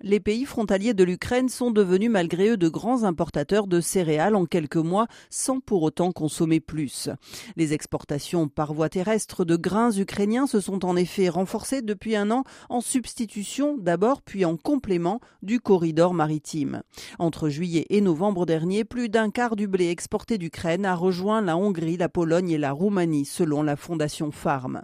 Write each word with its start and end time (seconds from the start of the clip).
Les 0.00 0.20
pays 0.20 0.44
frontaliers 0.44 0.94
de 0.94 1.02
l'Ukraine 1.02 1.48
sont 1.48 1.72
devenus 1.72 2.08
malgré 2.08 2.50
eux 2.50 2.56
de 2.56 2.68
grands 2.68 3.02
importateurs 3.02 3.66
de 3.66 3.80
céréales 3.80 4.36
en 4.36 4.46
quelques 4.46 4.76
mois 4.76 5.08
sans 5.28 5.58
pour 5.58 5.82
autant 5.82 6.12
consommer 6.12 6.60
plus. 6.60 7.10
Les 7.56 7.72
exportations 7.72 8.46
par 8.46 8.74
voie 8.74 8.88
terrestre 8.88 9.44
de 9.44 9.56
grains 9.56 9.90
ukrainiens 9.90 10.46
se 10.46 10.60
sont 10.60 10.84
en 10.84 10.94
effet 10.94 11.28
renforcées 11.28 11.82
depuis 11.82 12.14
un 12.14 12.30
an 12.30 12.44
en 12.68 12.80
substitution 12.80 13.76
d'abord 13.76 14.22
puis 14.22 14.44
en 14.44 14.56
complément 14.56 15.18
du 15.42 15.58
corridor 15.58 16.14
maritime. 16.14 16.82
Entre 17.18 17.48
juillet 17.48 17.86
et 17.90 18.00
novembre 18.00 18.46
dernier, 18.46 18.84
plus 18.84 19.08
d'un 19.08 19.30
quart 19.30 19.56
du 19.56 19.66
blé 19.66 19.88
exporté 19.88 20.38
d'Ukraine 20.38 20.86
a 20.86 20.94
rejoint 20.94 21.40
la 21.40 21.56
Hongrie, 21.56 21.96
la 21.96 22.08
Pologne 22.08 22.50
et 22.50 22.58
la 22.58 22.70
Roumanie 22.70 23.24
selon 23.24 23.64
la 23.64 23.74
fondation 23.74 24.30
Farm. 24.30 24.82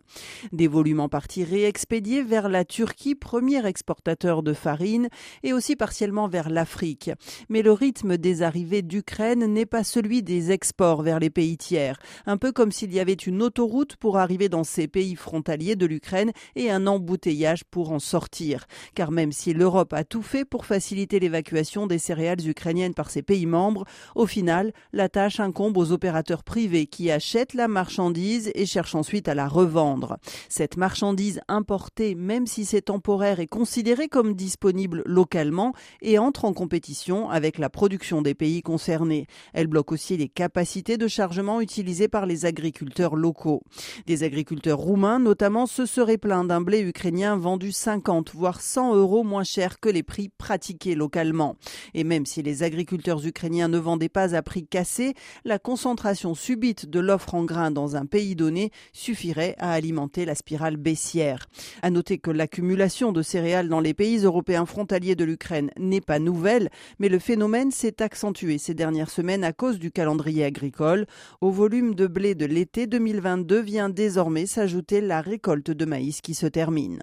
Des 0.51 0.67
volumes 0.67 0.99
en 0.99 1.09
partie 1.09 1.45
réexpédiés 1.45 2.25
vers 2.25 2.49
la 2.49 2.65
Turquie, 2.65 3.15
premier 3.15 3.65
exportateur 3.65 4.43
de 4.43 4.53
farine 4.53 5.04
et 5.43 5.53
aussi 5.53 5.77
partiellement 5.77 6.29
vers 6.29 6.51
l'Afrique. 6.51 7.11
Mais 7.49 7.63
le 7.63 7.73
rythme 7.73 8.17
des 8.17 8.43
arrivées 8.43 8.83
d'Ukraine 8.83 9.47
n'est 9.47 9.67
pas 9.67 9.85
celui 9.85 10.23
des 10.23 10.53
exports 10.53 11.03
vers 11.03 11.19
les 11.19 11.31
pays 11.31 11.57
tiers, 11.57 11.99
un 12.27 12.37
peu 12.37 12.53
comme 12.53 12.73
s'il 12.73 12.93
y 12.93 13.01
avait 13.01 13.13
une 13.13 13.43
autoroute 13.43 13.97
pour 13.97 14.19
arriver 14.19 14.49
dans 14.49 14.65
ces 14.65 14.89
pays 14.89 15.17
frontaliers 15.17 15.77
de 15.77 15.87
l'Ukraine 15.87 16.33
et 16.57 16.71
un 16.71 16.87
embouteillage 16.87 17.65
pour 17.65 17.93
en 17.93 17.99
sortir. 17.99 18.67
Car 18.95 19.11
même 19.11 19.33
si 19.33 19.55
l'Europe 19.55 19.93
a 19.93 20.05
tout 20.05 20.23
fait 20.23 20.45
pour 20.45 20.67
faciliter 20.67 21.21
l'évacuation 21.21 21.87
des 21.87 21.99
céréales 21.99 22.47
ukrainiennes 22.47 22.95
par 22.95 23.11
ses 23.11 23.23
pays 23.23 23.47
membres, 23.47 23.85
au 24.15 24.27
final, 24.27 24.73
la 24.93 25.09
tâche 25.09 25.41
incombe 25.41 25.77
aux 25.77 25.93
opérateurs 25.93 26.45
privés 26.45 26.87
qui 26.87 27.11
achètent 27.11 27.55
la 27.55 27.69
marchandise 27.69 28.51
et 28.55 28.67
cherchent 28.67 28.95
ensuite 28.95 29.29
à 29.29 29.35
la 29.35 29.49
revendre. 29.49 30.19
Cette 30.49 30.77
marchandise 30.77 31.41
importée, 31.49 32.15
même 32.15 32.47
si 32.47 32.65
c'est 32.65 32.83
temporaire, 32.83 33.41
est 33.41 33.47
considérée 33.47 34.09
comme 34.09 34.35
disponible 34.35 34.94
localement 35.07 35.73
et 36.03 36.19
entre 36.19 36.45
en 36.45 36.53
compétition 36.53 37.31
avec 37.31 37.59
la 37.59 37.71
production 37.71 38.23
des 38.23 38.35
pays 38.35 38.63
concernés. 38.63 39.27
Elle 39.53 39.67
bloque 39.67 39.93
aussi 39.93 40.17
les 40.17 40.29
capacités 40.29 40.97
de 40.97 41.09
chargement 41.09 41.61
utilisées 41.61 42.09
par 42.09 42.27
les 42.27 42.47
agriculteurs 42.47 43.17
locaux. 43.17 43.63
Des 44.07 44.23
agriculteurs 44.23 44.79
roumains 44.79 45.19
notamment 45.19 45.67
se 45.67 45.87
seraient 45.87 46.19
plaints 46.19 46.45
d'un 46.45 46.61
blé 46.61 46.81
ukrainien 46.81 47.37
vendu 47.37 47.73
50 47.73 48.35
voire 48.35 48.61
100 48.61 48.95
euros 48.95 49.25
moins 49.25 49.45
cher 49.45 49.81
que 49.81 49.89
les 49.89 50.03
prix 50.03 50.29
pratiqués 50.29 50.95
localement. 50.95 51.57
Et 51.95 52.05
même 52.05 52.27
si 52.27 52.43
les 52.43 52.63
agriculteurs 52.63 53.25
ukrainiens 53.27 53.69
ne 53.69 53.79
vendaient 53.79 54.09
pas 54.09 54.35
à 54.35 54.43
prix 54.43 54.67
cassé, 54.67 55.15
la 55.45 55.59
concentration 55.59 56.35
subite 56.35 56.87
de 56.87 57.01
l'offre 57.01 57.35
en 57.35 57.45
grains 57.45 57.71
dans 57.71 57.97
un 57.97 58.07
pays 58.07 58.37
donné 58.37 58.71
suffirait 58.93 59.57
à 59.59 59.73
alimenter 59.73 60.25
la 60.25 60.35
spirale 60.35 60.77
baissière. 60.77 61.47
À 61.83 61.91
noter 61.91 62.19
que 62.19 62.31
l'accumulation 62.31 63.13
de 63.13 63.23
céréales 63.23 63.69
dans 63.69 63.81
les 63.81 63.95
pays 63.95 64.19
européens 64.19 64.67
de 64.85 65.25
l'Ukraine 65.25 65.71
n'est 65.79 66.01
pas 66.01 66.19
nouvelle, 66.19 66.71
mais 66.99 67.09
le 67.09 67.19
phénomène 67.19 67.71
s'est 67.71 68.03
accentué 68.03 68.59
ces 68.59 68.75
dernières 68.75 69.11
semaines 69.11 69.45
à 69.45 69.53
cause 69.53 69.79
du 69.79 69.91
calendrier 69.91 70.45
agricole. 70.45 71.07
Au 71.41 71.51
volume 71.51 71.95
de 71.95 72.07
blé 72.07 72.35
de 72.35 72.47
l'été 72.47 72.87
2022 72.87 73.61
vient 73.61 73.89
désormais 73.89 74.47
s'ajouter 74.47 75.01
la 75.01 75.21
récolte 75.21 75.71
de 75.71 75.85
maïs 75.85 76.21
qui 76.21 76.35
se 76.35 76.47
termine. 76.47 77.03